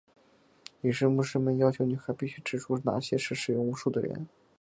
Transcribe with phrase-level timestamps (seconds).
[0.81, 4.27] 于是牧师们要求女孩必须指出哪些是使用巫术的人。